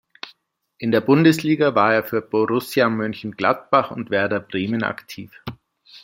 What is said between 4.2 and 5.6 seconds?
Bremen aktiv.